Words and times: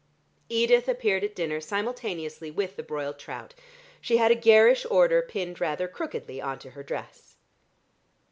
Edith 0.49 0.87
appeared 0.87 1.23
at 1.23 1.35
dinner 1.35 1.61
simultaneously 1.61 2.49
with 2.49 2.75
the 2.75 2.81
broiled 2.81 3.19
trout. 3.19 3.53
She 4.01 4.17
had 4.17 4.31
a 4.31 4.35
garish 4.35 4.83
order 4.89 5.21
pinned 5.21 5.61
rather 5.61 5.87
crookedly 5.87 6.41
on 6.41 6.57
to 6.57 6.71
her 6.71 6.81
dress. 6.81 7.35